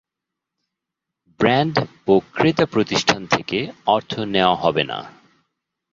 [1.39, 1.75] Brand
[2.07, 3.59] ও ক্রেতাপ্রতিষ্ঠান থেকে
[3.85, 4.99] অর্থ নেওয়া হবে না।